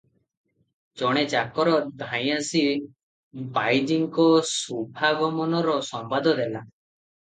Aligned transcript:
ଜଣେ 1.01 1.23
ଚାକର 1.33 1.75
ଧାଇଁଆସି 2.01 2.65
ବାଇଜୀଙ୍କ 3.61 4.29
ଶୁଭାଗମନର 4.57 5.81
ସମ୍ବାଦ 5.95 6.39
ଦେଲା। 6.45 6.69